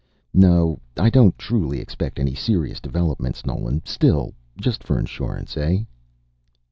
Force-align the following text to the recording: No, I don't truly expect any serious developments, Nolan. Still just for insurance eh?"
No, 0.33 0.79
I 0.97 1.11
don't 1.11 1.37
truly 1.37 1.79
expect 1.79 2.17
any 2.17 2.33
serious 2.33 2.79
developments, 2.79 3.45
Nolan. 3.45 3.83
Still 3.85 4.33
just 4.59 4.83
for 4.83 4.97
insurance 4.97 5.55
eh?" 5.57 5.81